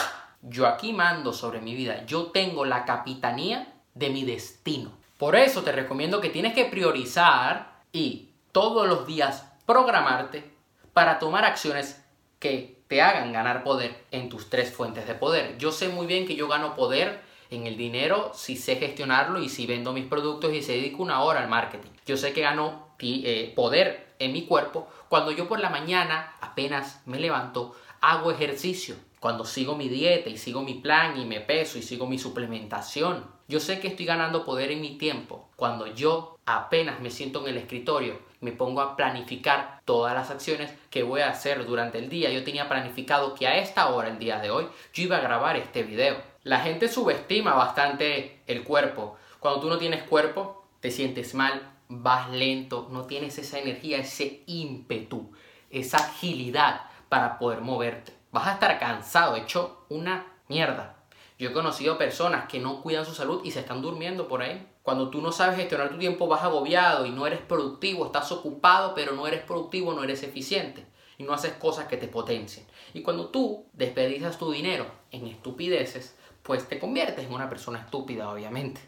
yo 0.43 0.67
aquí 0.67 0.93
mando 0.93 1.33
sobre 1.33 1.61
mi 1.61 1.75
vida, 1.75 2.07
yo 2.07 2.27
tengo 2.27 2.65
la 2.65 2.85
capitanía 2.85 3.75
de 3.95 4.11
mi 4.11 4.25
destino. 4.25 4.93
Por 5.19 5.37
eso 5.37 5.62
te 5.62 5.73
recomiendo 5.73 6.21
que 6.21 6.31
tienes 6.31 6.55
que 6.55 6.65
priorizar 6.65 7.83
y 7.93 8.31
todos 8.53 8.89
los 8.89 9.07
días 9.07 9.53
programarte 9.67 10.50
para 10.93 11.19
tomar 11.19 11.45
acciones 11.45 12.03
que 12.39 12.81
te 12.89 13.03
hagan 13.03 13.33
ganar 13.33 13.62
poder 13.62 14.05
en 14.11 14.29
tus 14.29 14.49
tres 14.49 14.73
fuentes 14.73 15.07
de 15.07 15.15
poder. 15.15 15.59
Yo 15.59 15.73
sé 15.73 15.89
muy 15.89 16.07
bien 16.07 16.27
que 16.27 16.37
yo 16.37 16.49
gano 16.49 16.75
poder 16.75 17.21
en 17.50 17.67
el 17.67 17.77
dinero 17.77 18.31
si 18.35 18.57
sé 18.57 18.77
gestionarlo 18.77 19.41
y 19.41 19.49
si 19.49 19.67
vendo 19.67 19.93
mis 19.93 20.07
productos 20.07 20.53
y 20.55 20.62
se 20.62 20.73
dedico 20.73 21.03
una 21.03 21.23
hora 21.23 21.41
al 21.41 21.49
marketing. 21.49 21.91
Yo 22.07 22.17
sé 22.17 22.33
que 22.33 22.41
gano 22.43 22.89
eh, 23.00 23.53
poder 23.55 24.15
en 24.19 24.33
mi 24.33 24.47
cuerpo 24.47 24.89
cuando 25.09 25.33
yo 25.33 25.49
por 25.49 25.59
la 25.59 25.71
mañana 25.71 26.35
apenas 26.41 27.03
me 27.05 27.19
levanto, 27.19 27.75
hago 28.00 28.30
ejercicio, 28.30 28.97
cuando 29.21 29.45
sigo 29.45 29.76
mi 29.76 29.88
dieta 29.88 30.30
y 30.30 30.38
sigo 30.38 30.62
mi 30.62 30.75
plan 30.75 31.21
y 31.21 31.26
me 31.26 31.40
peso 31.40 31.78
y 31.78 31.83
sigo 31.83 32.07
mi 32.07 32.19
suplementación. 32.19 33.25
Yo 33.49 33.61
sé 33.61 33.80
que 33.80 33.88
estoy 33.88 34.07
ganando 34.07 34.45
poder 34.45 34.71
en 34.71 34.80
mi 34.80 34.97
tiempo. 34.97 35.50
Cuando 35.57 35.87
yo 35.87 36.38
apenas 36.47 37.00
me 37.00 37.11
siento 37.11 37.40
en 37.40 37.49
el 37.49 37.59
escritorio, 37.59 38.19
me 38.40 38.52
pongo 38.52 38.80
a 38.80 38.97
planificar 38.97 39.83
todas 39.85 40.14
las 40.14 40.30
acciones 40.30 40.73
que 40.88 41.02
voy 41.02 41.21
a 41.21 41.28
hacer 41.28 41.66
durante 41.66 41.99
el 41.99 42.09
día. 42.09 42.30
Yo 42.30 42.45
tenía 42.45 42.69
planificado 42.69 43.35
que 43.35 43.47
a 43.47 43.59
esta 43.59 43.90
hora, 43.90 44.09
el 44.09 44.19
día 44.19 44.38
de 44.38 44.50
hoy, 44.50 44.66
yo 44.95 45.02
iba 45.02 45.19
a 45.19 45.21
grabar 45.21 45.57
este 45.57 45.83
video. 45.83 46.16
La 46.42 46.61
gente 46.61 46.88
subestima 46.88 47.54
bastante 47.54 48.40
el 48.47 48.64
cuerpo. 48.64 49.19
Cuando 49.40 49.61
tú 49.61 49.69
no 49.69 49.76
tienes 49.76 50.04
cuerpo, 50.04 50.64
te 50.80 50.90
sientes 50.90 51.35
mal, 51.35 51.71
vas 51.88 52.30
lento, 52.30 52.88
no 52.90 53.04
tienes 53.04 53.37
esa 53.37 53.59
energía, 53.59 53.99
ese 53.99 54.42
ímpetu, 54.47 55.33
esa 55.71 55.99
agilidad 55.99 56.89
para 57.11 57.38
poder 57.38 57.61
moverte. 57.61 58.14
Vas 58.33 58.47
a 58.47 58.52
estar 58.52 58.79
cansado, 58.79 59.37
hecho 59.37 59.85
una 59.90 60.33
mierda. 60.49 60.97
Yo 61.38 61.50
he 61.50 61.52
conocido 61.52 61.99
personas 61.99 62.49
que 62.49 62.61
no 62.61 62.81
cuidan 62.81 63.05
su 63.05 63.14
salud 63.14 63.43
y 63.45 63.50
se 63.50 63.61
están 63.61 63.83
durmiendo 63.83 64.29
por 64.29 64.40
ahí. 64.40 64.67
Cuando 64.83 65.11
tú 65.11 65.21
no 65.21 65.33
sabes 65.33 65.57
gestionar 65.57 65.90
tu 65.90 65.99
tiempo 65.99 66.29
vas 66.29 66.45
agobiado 66.45 67.05
y 67.05 67.11
no 67.11 67.26
eres 67.26 67.40
productivo, 67.40 68.07
estás 68.07 68.31
ocupado 68.31 68.95
pero 68.95 69.12
no 69.12 69.26
eres 69.26 69.43
productivo, 69.43 69.93
no 69.93 70.05
eres 70.05 70.23
eficiente 70.23 70.87
y 71.19 71.25
no 71.25 71.33
haces 71.33 71.52
cosas 71.55 71.87
que 71.87 71.97
te 71.97 72.09
potencien. 72.09 72.64
Y 72.95 73.02
cuando 73.02 73.29
tú 73.29 73.67
desperdicias 73.73 74.38
tu 74.38 74.52
dinero 74.52 74.87
en 75.11 75.26
estupideces, 75.26 76.17
pues 76.43 76.69
te 76.69 76.79
conviertes 76.79 77.26
en 77.26 77.33
una 77.33 77.49
persona 77.49 77.81
estúpida, 77.81 78.31
obviamente. 78.31 78.81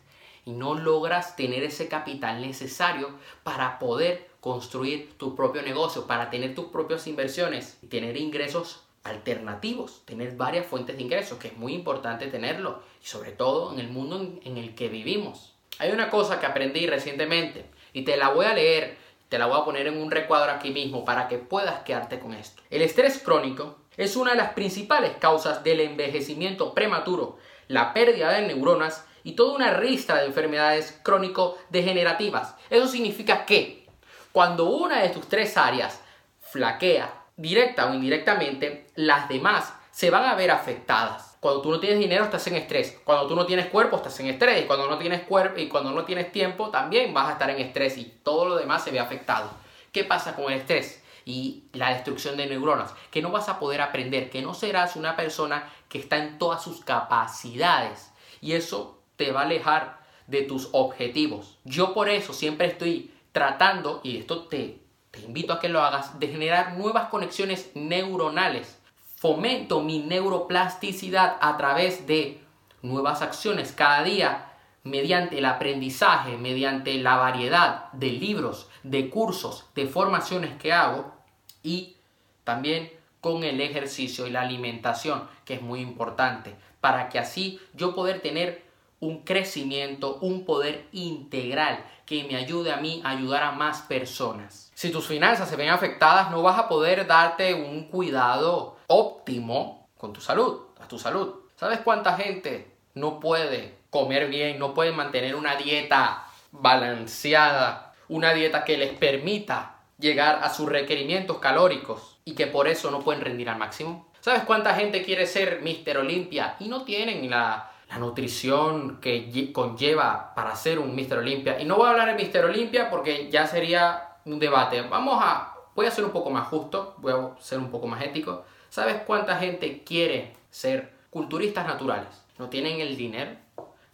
Y 0.44 0.52
no 0.52 0.74
logras 0.74 1.36
tener 1.36 1.62
ese 1.62 1.88
capital 1.88 2.40
necesario 2.40 3.10
para 3.42 3.78
poder 3.78 4.28
construir 4.40 5.16
tu 5.18 5.36
propio 5.36 5.62
negocio, 5.62 6.06
para 6.06 6.28
tener 6.28 6.54
tus 6.54 6.66
propias 6.66 7.06
inversiones 7.06 7.78
y 7.80 7.86
tener 7.86 8.16
ingresos 8.16 8.82
alternativos, 9.04 10.02
tener 10.04 10.36
varias 10.36 10.66
fuentes 10.66 10.96
de 10.96 11.02
ingresos, 11.02 11.38
que 11.38 11.48
es 11.48 11.56
muy 11.56 11.74
importante 11.74 12.26
tenerlo, 12.26 12.82
y 13.02 13.06
sobre 13.06 13.32
todo 13.32 13.72
en 13.72 13.80
el 13.80 13.88
mundo 13.88 14.20
en, 14.44 14.56
el 14.56 14.74
que 14.74 14.88
vivimos. 14.88 15.54
Hay 15.78 15.90
una 15.90 16.10
cosa 16.10 16.38
que 16.38 16.46
aprendí 16.46 16.86
recientemente 16.86 17.66
y 17.92 18.02
te 18.02 18.16
la 18.16 18.28
voy 18.28 18.46
a 18.46 18.54
leer, 18.54 18.96
te 19.28 19.38
la 19.38 19.46
voy 19.46 19.60
a 19.60 19.64
poner 19.64 19.86
en 19.86 19.96
un 19.96 20.10
recuadro 20.10 20.52
aquí 20.52 20.70
mismo 20.70 21.04
para 21.04 21.28
que 21.28 21.38
puedas 21.38 21.82
quedarte 21.82 22.18
con 22.18 22.34
esto. 22.34 22.62
El 22.70 22.82
estrés 22.82 23.18
crónico 23.18 23.76
es 23.96 24.16
una 24.16 24.32
de 24.32 24.38
las 24.38 24.52
principales 24.54 25.12
causas 25.18 25.64
del 25.64 25.80
envejecimiento 25.80 26.74
prematuro, 26.74 27.38
la 27.68 27.94
pérdida 27.94 28.32
de 28.32 28.46
neuronas 28.46 29.04
y 29.24 29.32
toda 29.32 29.54
una 29.54 29.72
ristra 29.72 30.16
de 30.16 30.26
enfermedades 30.26 30.98
crónico-degenerativas. 31.02 32.54
Eso 32.70 32.88
significa 32.88 33.44
que 33.44 33.86
cuando 34.32 34.66
una 34.66 35.02
de 35.02 35.10
tus 35.10 35.28
tres 35.28 35.56
áreas 35.56 36.00
flaquea, 36.40 37.12
directa 37.36 37.90
o 37.90 37.94
indirectamente, 37.94 38.86
las 38.94 39.28
demás 39.28 39.72
se 39.90 40.10
van 40.10 40.24
a 40.24 40.34
ver 40.34 40.50
afectadas. 40.50 41.36
Cuando 41.40 41.60
tú 41.60 41.70
no 41.70 41.80
tienes 41.80 41.98
dinero 41.98 42.24
estás 42.24 42.46
en 42.46 42.54
estrés. 42.54 42.98
Cuando 43.04 43.26
tú 43.26 43.34
no 43.34 43.46
tienes 43.46 43.66
cuerpo 43.66 43.96
estás 43.96 44.18
en 44.20 44.28
estrés. 44.28 44.62
Y 44.62 44.66
cuando 44.66 44.88
no 44.88 44.96
tienes 44.98 45.22
cuerpo 45.22 45.60
y 45.60 45.68
cuando 45.68 45.90
no 45.90 46.04
tienes 46.04 46.30
tiempo 46.30 46.70
también 46.70 47.12
vas 47.12 47.28
a 47.28 47.32
estar 47.32 47.50
en 47.50 47.58
estrés 47.58 47.98
y 47.98 48.04
todo 48.22 48.46
lo 48.46 48.56
demás 48.56 48.84
se 48.84 48.90
ve 48.90 49.00
afectado. 49.00 49.50
¿Qué 49.90 50.04
pasa 50.04 50.34
con 50.34 50.52
el 50.52 50.60
estrés? 50.60 51.02
Y 51.24 51.64
la 51.72 51.90
destrucción 51.90 52.36
de 52.36 52.46
neuronas, 52.46 52.94
que 53.10 53.22
no 53.22 53.30
vas 53.30 53.48
a 53.48 53.58
poder 53.58 53.80
aprender, 53.80 54.30
que 54.30 54.40
no 54.40 54.54
serás 54.54 54.96
una 54.96 55.16
persona 55.16 55.68
que 55.88 55.98
está 55.98 56.16
en 56.18 56.38
todas 56.38 56.62
sus 56.62 56.84
capacidades. 56.84 58.12
Y 58.40 58.52
eso 58.52 59.01
te 59.16 59.32
va 59.32 59.40
a 59.40 59.44
alejar 59.44 60.00
de 60.26 60.42
tus 60.42 60.68
objetivos. 60.72 61.58
Yo 61.64 61.94
por 61.94 62.08
eso 62.08 62.32
siempre 62.32 62.66
estoy 62.66 63.12
tratando, 63.32 64.00
y 64.02 64.18
esto 64.18 64.44
te, 64.44 64.80
invito 65.24 65.52
a 65.52 65.60
que 65.60 65.68
lo 65.68 65.82
hagas, 65.82 66.18
de 66.18 66.28
generar 66.28 66.76
nuevas 66.76 67.08
conexiones 67.08 67.70
neuronales. 67.74 68.78
Fomento 69.16 69.80
mi 69.80 70.00
neuroplasticidad 70.00 71.36
a 71.40 71.56
través 71.56 72.06
de 72.06 72.40
nuevas 72.82 73.22
acciones 73.22 73.72
cada 73.72 74.02
día 74.02 74.52
mediante 74.84 75.38
el 75.38 75.44
aprendizaje, 75.44 76.36
mediante 76.36 76.94
la 76.94 77.16
variedad 77.16 77.92
de 77.92 78.08
libros, 78.08 78.68
de 78.82 79.08
cursos, 79.10 79.66
de 79.74 79.86
formaciones 79.86 80.56
que 80.60 80.72
hago 80.72 81.14
y 81.62 81.96
también 82.42 82.90
con 83.20 83.44
el 83.44 83.60
ejercicio 83.60 84.26
y 84.26 84.30
la 84.30 84.40
alimentación, 84.40 85.28
que 85.44 85.54
es 85.54 85.62
muy 85.62 85.80
importante, 85.80 86.56
para 86.80 87.08
que 87.08 87.20
así 87.20 87.60
yo 87.74 87.94
poder 87.94 88.20
tener 88.20 88.64
un 89.02 89.24
crecimiento, 89.24 90.18
un 90.20 90.44
poder 90.44 90.86
integral 90.92 91.84
que 92.06 92.22
me 92.22 92.36
ayude 92.36 92.70
a 92.70 92.76
mí 92.76 93.02
a 93.04 93.10
ayudar 93.10 93.42
a 93.42 93.50
más 93.50 93.82
personas. 93.82 94.70
Si 94.74 94.90
tus 94.90 95.08
finanzas 95.08 95.48
se 95.48 95.56
ven 95.56 95.70
afectadas, 95.70 96.30
no 96.30 96.40
vas 96.40 96.56
a 96.56 96.68
poder 96.68 97.04
darte 97.08 97.52
un 97.52 97.88
cuidado 97.88 98.76
óptimo 98.86 99.88
con 99.98 100.12
tu 100.12 100.20
salud, 100.20 100.66
a 100.80 100.86
tu 100.86 101.00
salud. 101.00 101.34
¿Sabes 101.56 101.80
cuánta 101.80 102.16
gente 102.16 102.70
no 102.94 103.18
puede 103.18 103.74
comer 103.90 104.28
bien, 104.28 104.60
no 104.60 104.72
puede 104.72 104.92
mantener 104.92 105.34
una 105.34 105.56
dieta 105.56 106.24
balanceada, 106.52 107.94
una 108.08 108.32
dieta 108.32 108.62
que 108.64 108.78
les 108.78 108.92
permita 108.92 109.80
llegar 109.98 110.44
a 110.44 110.48
sus 110.48 110.68
requerimientos 110.68 111.38
calóricos 111.38 112.18
y 112.24 112.36
que 112.36 112.46
por 112.46 112.68
eso 112.68 112.92
no 112.92 113.00
pueden 113.00 113.22
rendir 113.22 113.48
al 113.48 113.58
máximo? 113.58 114.12
¿Sabes 114.20 114.44
cuánta 114.44 114.76
gente 114.76 115.02
quiere 115.02 115.26
ser 115.26 115.60
Mister 115.60 115.98
Olimpia 115.98 116.54
y 116.60 116.68
no 116.68 116.84
tienen 116.84 117.28
la 117.28 117.72
la 117.92 117.98
nutrición 117.98 119.00
que 119.02 119.52
conlleva 119.52 120.32
para 120.34 120.56
ser 120.56 120.78
un 120.78 120.94
Mister 120.94 121.18
Olympia. 121.18 121.60
Y 121.60 121.66
no 121.66 121.76
voy 121.76 121.88
a 121.88 121.90
hablar 121.90 122.08
de 122.08 122.14
Mister 122.14 122.42
Olympia 122.42 122.88
porque 122.88 123.30
ya 123.30 123.46
sería 123.46 124.16
un 124.24 124.38
debate. 124.38 124.80
Vamos 124.80 125.18
a, 125.20 125.54
voy 125.74 125.84
a 125.84 125.90
ser 125.90 126.06
un 126.06 126.10
poco 126.10 126.30
más 126.30 126.48
justo, 126.48 126.94
voy 126.98 127.12
a 127.12 127.42
ser 127.42 127.58
un 127.58 127.70
poco 127.70 127.86
más 127.86 128.02
ético. 128.02 128.44
¿Sabes 128.70 129.02
cuánta 129.06 129.36
gente 129.36 129.82
quiere 129.84 130.34
ser 130.50 130.94
culturistas 131.10 131.66
naturales? 131.66 132.08
No 132.38 132.48
tienen 132.48 132.80
el 132.80 132.96
dinero 132.96 133.32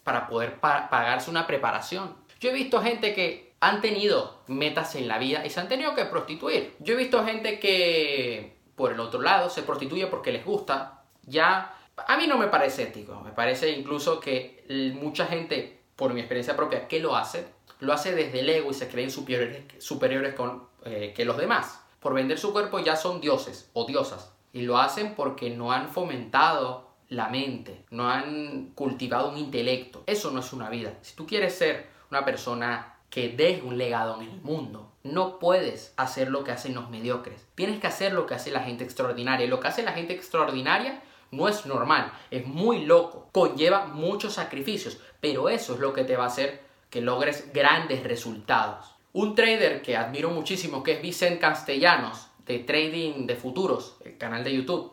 para 0.05 0.29
poder 0.29 0.61
pagarse 0.61 1.29
una 1.29 1.49
preparación. 1.49 2.15
Yo 2.39 2.51
he 2.51 2.55
visto 2.55 2.81
gente 2.81 3.15
que 3.15 3.53
han 3.59 3.81
tenido 3.81 4.43
metas 4.47 4.95
en 4.95 5.09
la 5.09 5.19
vida 5.19 5.45
y 5.45 5.51
se 5.51 5.59
han 5.59 5.67
tenido 5.67 5.97
que 5.97 6.05
prostituir. 6.05 6.77
Yo 6.79 6.95
he 6.95 6.97
visto 6.97 7.25
gente 7.25 7.59
que, 7.59 8.61
por 8.77 8.93
el 8.93 9.01
otro 9.01 9.21
lado, 9.21 9.51
se 9.51 9.65
prostituye 9.65 10.07
porque 10.07 10.31
les 10.31 10.45
gusta. 10.45 11.03
Ya 11.25 11.75
a 12.07 12.17
mí 12.17 12.27
no 12.27 12.39
me 12.39 12.49
parece 12.49 12.85
ético, 12.85 13.21
me 13.21 13.33
parece 13.33 13.71
incluso 13.71 14.21
que 14.21 14.65
mucha 15.01 15.27
gente, 15.27 15.81
por 15.97 16.13
mi 16.15 16.21
experiencia 16.21 16.57
propia, 16.57 16.89
que 16.89 17.01
lo 17.01 17.17
hace, 17.17 17.47
lo 17.81 17.93
hace 17.93 18.15
desde 18.15 18.41
el 18.41 18.49
ego 18.49 18.71
y 18.71 18.75
se 18.75 18.89
creen 18.89 19.11
superiores, 19.11 19.63
superiores 19.79 20.35
con, 20.35 20.69
eh, 20.85 21.13
que 21.15 21.25
los 21.25 21.37
demás. 21.37 21.85
Por 22.01 22.15
vender 22.15 22.39
su 22.39 22.53
cuerpo 22.53 22.79
ya 22.79 22.97
son 22.97 23.21
dioses 23.21 23.71
o 23.73 23.87
diosas. 23.87 24.33
Y 24.53 24.63
lo 24.63 24.79
hacen 24.79 25.15
porque 25.15 25.51
no 25.51 25.73
han 25.73 25.89
fomentado 25.89 26.89
la 27.09 27.29
mente, 27.29 27.85
no 27.91 28.09
han 28.09 28.73
cultivado 28.75 29.31
un 29.31 29.39
intelecto. 29.39 30.03
Eso 30.07 30.31
no 30.31 30.41
es 30.41 30.53
una 30.53 30.71
vida. 30.71 30.95
Si 31.03 31.15
tú 31.17 31.27
quieres 31.27 31.55
ser 31.55 31.87
una 32.11 32.25
persona 32.25 32.97
que 33.11 33.31
deje 33.31 33.63
un 33.63 33.79
legado 33.79 34.21
en 34.21 34.29
el 34.29 34.41
mundo, 34.43 34.93
no 35.03 35.39
puedes 35.39 35.95
hacer 35.97 36.31
lo 36.31 36.45
que 36.45 36.53
hacen 36.53 36.75
los 36.75 36.91
mediocres. 36.91 37.47
Tienes 37.55 37.81
que 37.81 37.87
hacer 37.87 38.13
lo 38.13 38.27
que 38.27 38.35
hace 38.35 38.51
la 38.51 38.63
gente 38.63 38.85
extraordinaria. 38.85 39.47
Y 39.47 39.51
lo 39.51 39.61
que 39.61 39.69
hace 39.69 39.83
la 39.83 39.93
gente 39.93 40.15
extraordinaria 40.15 41.03
no 41.31 41.49
es 41.49 41.67
normal, 41.67 42.13
es 42.31 42.47
muy 42.47 42.85
loco, 42.85 43.29
conlleva 43.33 43.87
muchos 43.87 44.35
sacrificios, 44.35 44.99
pero 45.21 45.49
eso 45.49 45.75
es 45.75 45.81
lo 45.81 45.93
que 45.93 46.05
te 46.05 46.17
va 46.17 46.25
a 46.25 46.29
hacer 46.29 46.63
que 46.91 47.01
logres 47.01 47.53
grandes 47.53 48.03
resultados. 48.03 48.95
Un 49.13 49.35
trader 49.35 49.83
que 49.83 49.97
admiro 49.97 50.31
muchísimo, 50.31 50.83
que 50.83 50.93
es 50.93 51.03
Vicente 51.03 51.41
Castellanos, 51.41 52.29
de 52.47 52.61
Trading 52.61 53.27
de 53.27 53.37
Futuros, 53.37 53.97
el 54.05 54.17
canal 54.17 54.43
de 54.43 54.55
YouTube, 54.55 54.93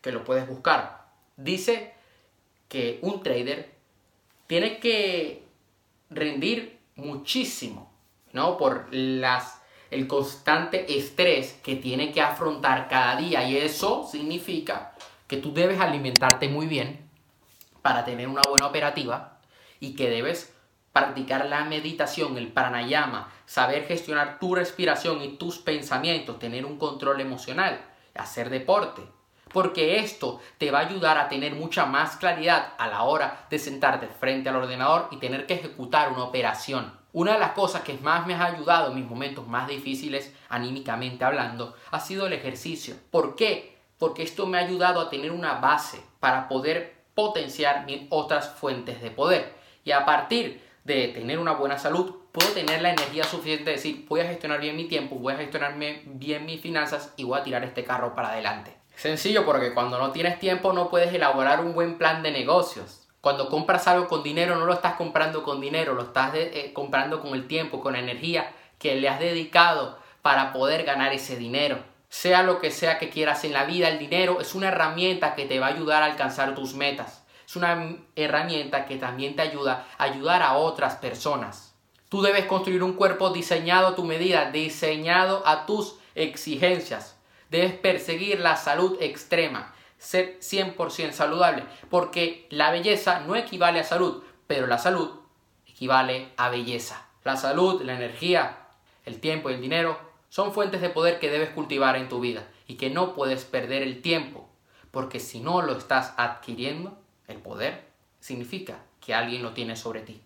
que 0.00 0.12
lo 0.12 0.24
puedes 0.24 0.48
buscar, 0.48 1.06
dice 1.36 1.94
que 2.68 2.98
un 3.02 3.22
trader 3.22 3.74
tiene 4.46 4.78
que 4.78 5.44
rendir 6.10 6.78
muchísimo, 6.94 7.92
¿no? 8.32 8.56
Por 8.56 8.88
las, 8.92 9.60
el 9.90 10.06
constante 10.06 10.96
estrés 10.96 11.52
que 11.62 11.76
tiene 11.76 12.12
que 12.12 12.20
afrontar 12.20 12.88
cada 12.88 13.16
día 13.16 13.48
y 13.48 13.56
eso 13.56 14.08
significa 14.10 14.94
que 15.26 15.36
tú 15.36 15.52
debes 15.52 15.80
alimentarte 15.80 16.48
muy 16.48 16.66
bien 16.66 17.08
para 17.82 18.04
tener 18.04 18.28
una 18.28 18.42
buena 18.48 18.66
operativa 18.66 19.38
y 19.80 19.94
que 19.94 20.10
debes 20.10 20.52
practicar 20.92 21.46
la 21.46 21.64
meditación, 21.64 22.38
el 22.38 22.48
pranayama, 22.48 23.30
saber 23.44 23.86
gestionar 23.86 24.38
tu 24.38 24.54
respiración 24.54 25.22
y 25.22 25.36
tus 25.36 25.58
pensamientos, 25.58 26.38
tener 26.38 26.64
un 26.64 26.78
control 26.78 27.20
emocional, 27.20 27.80
hacer 28.14 28.48
deporte. 28.48 29.02
Porque 29.52 29.98
esto 29.98 30.40
te 30.58 30.70
va 30.70 30.80
a 30.80 30.86
ayudar 30.86 31.18
a 31.18 31.28
tener 31.28 31.54
mucha 31.54 31.86
más 31.86 32.16
claridad 32.16 32.72
a 32.78 32.88
la 32.88 33.02
hora 33.02 33.46
de 33.50 33.58
sentarte 33.58 34.06
frente 34.06 34.48
al 34.48 34.56
ordenador 34.56 35.08
y 35.10 35.18
tener 35.18 35.46
que 35.46 35.54
ejecutar 35.54 36.12
una 36.12 36.24
operación. 36.24 36.92
Una 37.12 37.34
de 37.34 37.40
las 37.40 37.52
cosas 37.52 37.82
que 37.82 37.98
más 37.98 38.26
me 38.26 38.34
ha 38.34 38.44
ayudado 38.44 38.90
en 38.90 38.96
mis 38.96 39.08
momentos 39.08 39.46
más 39.46 39.68
difíciles, 39.68 40.34
anímicamente 40.48 41.24
hablando, 41.24 41.74
ha 41.90 42.00
sido 42.00 42.26
el 42.26 42.32
ejercicio. 42.32 42.96
¿Por 43.10 43.36
qué? 43.36 43.75
Porque 43.98 44.22
esto 44.22 44.46
me 44.46 44.58
ha 44.58 44.62
ayudado 44.62 45.00
a 45.00 45.10
tener 45.10 45.30
una 45.30 45.54
base 45.54 46.00
para 46.20 46.48
poder 46.48 46.96
potenciar 47.14 47.86
mis 47.86 48.06
otras 48.10 48.50
fuentes 48.50 49.00
de 49.00 49.10
poder. 49.10 49.54
Y 49.84 49.92
a 49.92 50.04
partir 50.04 50.62
de 50.84 51.08
tener 51.08 51.38
una 51.38 51.52
buena 51.52 51.78
salud, 51.78 52.14
puedo 52.32 52.50
tener 52.52 52.82
la 52.82 52.90
energía 52.90 53.24
suficiente 53.24 53.70
de 53.70 53.76
decir, 53.76 54.04
voy 54.08 54.20
a 54.20 54.26
gestionar 54.26 54.60
bien 54.60 54.76
mi 54.76 54.84
tiempo, 54.84 55.16
voy 55.16 55.32
a 55.32 55.38
gestionar 55.38 55.74
bien 55.78 56.44
mis 56.44 56.60
finanzas 56.60 57.12
y 57.16 57.24
voy 57.24 57.38
a 57.38 57.42
tirar 57.42 57.64
este 57.64 57.84
carro 57.84 58.14
para 58.14 58.28
adelante. 58.28 58.76
Sencillo 58.94 59.44
porque 59.44 59.74
cuando 59.74 59.98
no 59.98 60.12
tienes 60.12 60.38
tiempo 60.38 60.72
no 60.72 60.88
puedes 60.90 61.12
elaborar 61.12 61.60
un 61.60 61.74
buen 61.74 61.98
plan 61.98 62.22
de 62.22 62.30
negocios. 62.30 63.08
Cuando 63.20 63.48
compras 63.48 63.88
algo 63.88 64.06
con 64.06 64.22
dinero 64.22 64.56
no 64.56 64.66
lo 64.66 64.74
estás 64.74 64.94
comprando 64.94 65.42
con 65.42 65.60
dinero, 65.60 65.94
lo 65.94 66.02
estás 66.02 66.32
eh, 66.34 66.70
comprando 66.72 67.20
con 67.20 67.34
el 67.34 67.46
tiempo, 67.46 67.80
con 67.80 67.94
la 67.94 67.98
energía 67.98 68.52
que 68.78 68.94
le 68.96 69.08
has 69.08 69.18
dedicado 69.18 69.98
para 70.22 70.52
poder 70.52 70.84
ganar 70.84 71.12
ese 71.12 71.36
dinero 71.36 71.78
sea 72.08 72.42
lo 72.42 72.60
que 72.60 72.70
sea 72.70 72.98
que 72.98 73.10
quieras 73.10 73.44
en 73.44 73.52
la 73.52 73.64
vida, 73.64 73.88
el 73.88 73.98
dinero 73.98 74.40
es 74.40 74.54
una 74.54 74.68
herramienta 74.68 75.34
que 75.34 75.46
te 75.46 75.58
va 75.58 75.66
a 75.66 75.70
ayudar 75.70 76.02
a 76.02 76.06
alcanzar 76.06 76.54
tus 76.54 76.74
metas. 76.74 77.24
Es 77.46 77.56
una 77.56 77.96
herramienta 78.16 78.86
que 78.86 78.96
también 78.96 79.36
te 79.36 79.42
ayuda 79.42 79.86
a 79.98 80.04
ayudar 80.04 80.42
a 80.42 80.54
otras 80.54 80.96
personas. 80.96 81.74
Tú 82.08 82.22
debes 82.22 82.46
construir 82.46 82.82
un 82.82 82.94
cuerpo 82.94 83.30
diseñado 83.30 83.88
a 83.88 83.94
tu 83.94 84.04
medida, 84.04 84.50
diseñado 84.50 85.42
a 85.46 85.66
tus 85.66 85.96
exigencias. 86.14 87.16
Debes 87.50 87.74
perseguir 87.74 88.40
la 88.40 88.56
salud 88.56 88.96
extrema, 89.00 89.74
ser 89.98 90.38
100% 90.40 91.12
saludable, 91.12 91.64
porque 91.90 92.46
la 92.50 92.70
belleza 92.70 93.20
no 93.20 93.36
equivale 93.36 93.80
a 93.80 93.84
salud, 93.84 94.22
pero 94.46 94.66
la 94.66 94.78
salud 94.78 95.10
equivale 95.66 96.32
a 96.36 96.48
belleza. 96.48 97.06
La 97.24 97.36
salud, 97.36 97.82
la 97.82 97.94
energía, 97.94 98.68
el 99.04 99.20
tiempo 99.20 99.50
y 99.50 99.54
el 99.54 99.60
dinero 99.60 99.98
son 100.36 100.52
fuentes 100.52 100.82
de 100.82 100.90
poder 100.90 101.18
que 101.18 101.30
debes 101.30 101.48
cultivar 101.48 101.96
en 101.96 102.10
tu 102.10 102.20
vida 102.20 102.46
y 102.66 102.74
que 102.74 102.90
no 102.90 103.14
puedes 103.14 103.46
perder 103.46 103.82
el 103.82 104.02
tiempo, 104.02 104.46
porque 104.90 105.18
si 105.18 105.40
no 105.40 105.62
lo 105.62 105.72
estás 105.72 106.12
adquiriendo, 106.18 106.98
el 107.26 107.38
poder 107.38 107.86
significa 108.20 108.82
que 109.00 109.14
alguien 109.14 109.42
lo 109.42 109.54
tiene 109.54 109.76
sobre 109.76 110.02
ti. 110.02 110.20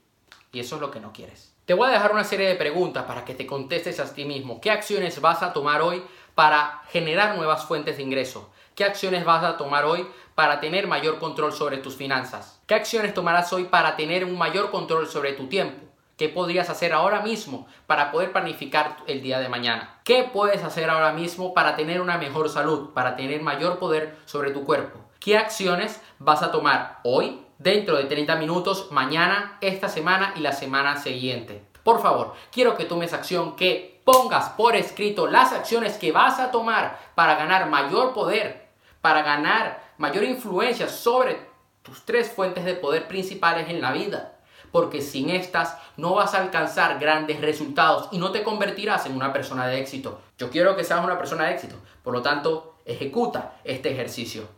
Y 0.50 0.59
eso 0.59 0.75
es 0.75 0.81
lo 0.81 0.90
que 0.90 0.99
no 0.99 1.12
quieres. 1.12 1.55
Te 1.64 1.75
voy 1.75 1.87
a 1.87 1.93
dejar 1.93 2.11
una 2.11 2.25
serie 2.25 2.49
de 2.49 2.57
preguntas 2.57 3.05
para 3.05 3.25
que 3.25 3.37
te 3.37 3.47
contestes 3.47 4.00
a 4.00 4.12
ti 4.12 4.25
mismo. 4.25 4.61
¿Qué 4.61 4.73
acciones 4.73 5.21
vas 5.21 5.45
a 5.45 5.52
tomar 5.52 5.81
hoy 5.81 6.02
para 6.35 6.83
generar 6.88 7.37
nuevas 7.37 7.64
fuentes 7.67 7.97
de 7.97 8.02
ingreso? 8.02 8.50
¿Qué 8.75 8.83
acciones 8.83 9.25
vas 9.25 9.45
a 9.45 9.57
tomar 9.57 9.85
hoy 9.85 10.05
para 10.35 10.59
tener 10.59 10.88
mayor 10.88 11.21
control 11.21 11.52
sobre 11.52 11.79
tus 11.79 11.95
finanzas? 11.95 12.61
¿Qué 12.67 12.75
acciones 12.75 13.14
tomarás 13.14 13.52
hoy 13.52 13.67
para 13.67 13.95
tener 13.95 14.25
un 14.25 14.37
mayor 14.37 14.73
control 14.73 15.07
sobre 15.07 15.35
tu 15.35 15.47
tiempo? 15.47 15.89
¿Qué 16.20 16.28
podrías 16.28 16.68
hacer 16.68 16.92
ahora 16.92 17.22
mismo 17.22 17.66
para 17.86 18.12
poder 18.12 18.30
planificar 18.30 18.98
el 19.06 19.22
día 19.22 19.38
de 19.40 19.48
mañana? 19.48 20.00
¿Qué 20.04 20.28
puedes 20.30 20.62
hacer 20.62 20.90
ahora 20.90 21.14
mismo 21.14 21.54
para 21.54 21.76
tener 21.76 21.98
una 21.98 22.18
mejor 22.18 22.50
salud, 22.50 22.90
para 22.90 23.16
tener 23.16 23.40
mayor 23.40 23.78
poder 23.78 24.18
sobre 24.26 24.50
tu 24.50 24.66
cuerpo? 24.66 24.98
¿Qué 25.18 25.38
acciones 25.38 25.98
vas 26.18 26.42
a 26.42 26.52
tomar 26.52 27.00
hoy, 27.04 27.40
dentro 27.56 27.96
de 27.96 28.04
30 28.04 28.36
minutos, 28.36 28.88
mañana, 28.90 29.56
esta 29.62 29.88
semana 29.88 30.34
y 30.36 30.40
la 30.40 30.52
semana 30.52 30.98
siguiente? 30.98 31.64
Por 31.82 32.02
favor, 32.02 32.34
quiero 32.52 32.76
que 32.76 32.84
tomes 32.84 33.14
acción, 33.14 33.56
que 33.56 34.02
pongas 34.04 34.50
por 34.50 34.76
escrito 34.76 35.26
las 35.26 35.54
acciones 35.54 35.96
que 35.96 36.12
vas 36.12 36.38
a 36.38 36.50
tomar 36.50 37.00
para 37.14 37.36
ganar 37.36 37.70
mayor 37.70 38.12
poder, 38.12 38.68
para 39.00 39.22
ganar 39.22 39.94
mayor 39.96 40.24
influencia 40.24 40.86
sobre 40.86 41.38
tus 41.82 42.04
tres 42.04 42.30
fuentes 42.30 42.66
de 42.66 42.74
poder 42.74 43.08
principales 43.08 43.70
en 43.70 43.80
la 43.80 43.92
vida 43.92 44.34
porque 44.72 45.00
sin 45.00 45.30
estas 45.30 45.76
no 45.96 46.14
vas 46.14 46.34
a 46.34 46.42
alcanzar 46.42 46.98
grandes 46.98 47.40
resultados 47.40 48.08
y 48.12 48.18
no 48.18 48.32
te 48.32 48.42
convertirás 48.42 49.06
en 49.06 49.14
una 49.14 49.32
persona 49.32 49.66
de 49.66 49.80
éxito. 49.80 50.20
Yo 50.38 50.50
quiero 50.50 50.76
que 50.76 50.84
seas 50.84 51.04
una 51.04 51.18
persona 51.18 51.46
de 51.46 51.54
éxito, 51.54 51.76
por 52.02 52.12
lo 52.12 52.22
tanto, 52.22 52.74
ejecuta 52.84 53.54
este 53.64 53.92
ejercicio. 53.92 54.48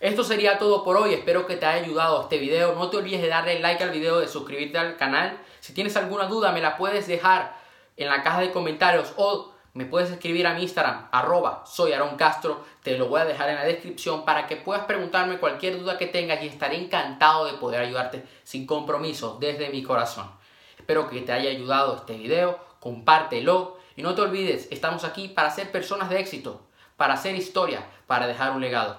Esto 0.00 0.24
sería 0.24 0.58
todo 0.58 0.82
por 0.82 0.96
hoy, 0.96 1.14
espero 1.14 1.46
que 1.46 1.56
te 1.56 1.64
haya 1.64 1.84
ayudado 1.84 2.22
este 2.22 2.38
video. 2.38 2.74
No 2.74 2.90
te 2.90 2.96
olvides 2.96 3.22
de 3.22 3.28
darle 3.28 3.60
like 3.60 3.84
al 3.84 3.90
video, 3.90 4.18
de 4.18 4.26
suscribirte 4.26 4.76
al 4.76 4.96
canal. 4.96 5.38
Si 5.60 5.72
tienes 5.74 5.96
alguna 5.96 6.26
duda 6.26 6.50
me 6.50 6.60
la 6.60 6.76
puedes 6.76 7.06
dejar 7.06 7.56
en 7.96 8.08
la 8.08 8.22
caja 8.24 8.40
de 8.40 8.50
comentarios 8.50 9.12
o 9.16 9.51
me 9.74 9.86
puedes 9.86 10.10
escribir 10.10 10.46
a 10.46 10.54
mi 10.54 10.62
Instagram, 10.62 11.08
arroba 11.12 11.62
soy 11.66 11.92
Aaron 11.92 12.16
Castro, 12.16 12.64
te 12.82 12.98
lo 12.98 13.08
voy 13.08 13.20
a 13.20 13.24
dejar 13.24 13.48
en 13.48 13.56
la 13.56 13.64
descripción 13.64 14.24
para 14.24 14.46
que 14.46 14.56
puedas 14.56 14.84
preguntarme 14.84 15.38
cualquier 15.38 15.78
duda 15.78 15.96
que 15.96 16.06
tengas 16.06 16.42
y 16.42 16.48
estaré 16.48 16.76
encantado 16.76 17.46
de 17.46 17.54
poder 17.54 17.80
ayudarte 17.80 18.26
sin 18.42 18.66
compromiso 18.66 19.38
desde 19.40 19.70
mi 19.70 19.82
corazón. 19.82 20.30
Espero 20.78 21.08
que 21.08 21.22
te 21.22 21.32
haya 21.32 21.50
ayudado 21.50 21.96
este 21.96 22.14
video, 22.14 22.58
compártelo 22.80 23.78
y 23.96 24.02
no 24.02 24.14
te 24.14 24.22
olvides, 24.22 24.68
estamos 24.70 25.04
aquí 25.04 25.28
para 25.28 25.50
ser 25.50 25.70
personas 25.70 26.10
de 26.10 26.20
éxito, 26.20 26.66
para 26.96 27.14
hacer 27.14 27.34
historia, 27.34 27.86
para 28.06 28.26
dejar 28.26 28.52
un 28.52 28.60
legado. 28.60 28.98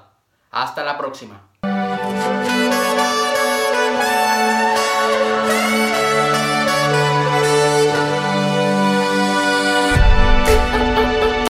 Hasta 0.49 0.83
la 0.83 0.97
próxima. 0.97 1.49